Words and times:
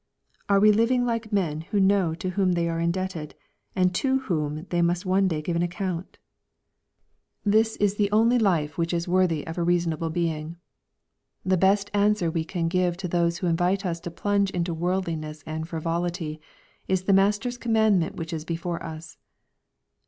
Are 0.49 0.59
we 0.59 0.71
living 0.71 1.05
like 1.05 1.31
men 1.31 1.61
who 1.61 1.79
know 1.79 2.15
to 2.15 2.31
whom 2.31 2.53
they 2.53 2.67
are 2.67 2.79
indebted, 2.79 3.35
and 3.75 3.93
to 3.93 4.21
whom 4.21 4.65
they 4.71 4.81
must 4.81 5.05
ono 5.05 5.27
day 5.27 5.43
give 5.43 5.55
account? 5.61 6.17
This 7.45 7.75
is 7.75 7.97
the 7.97 8.09
only 8.11 8.39
life 8.39 8.79
which 8.79 8.95
is 8.95 9.03
800 9.03 9.13
EXPOSITORY 9.13 9.45
THOUGHTS. 9.45 9.47
worthy 9.47 9.47
of 9.47 9.57
a 9.59 9.63
reasonable 9.63 10.09
being. 10.09 10.57
The 11.45 11.57
best 11.57 11.91
answer 11.93 12.31
we 12.31 12.43
can 12.43 12.67
give 12.67 12.97
to 12.97 13.07
those 13.07 13.37
who 13.37 13.45
invite 13.45 13.85
us 13.85 13.99
to 13.99 14.09
plunge 14.09 14.49
into 14.49 14.73
worldliness 14.73 15.43
and 15.45 15.67
frivolity, 15.67 16.41
is 16.87 17.03
the 17.03 17.13
Master's 17.13 17.59
commandment 17.59 18.15
which 18.15 18.33
is 18.33 18.43
before 18.43 18.81
us. 18.83 19.19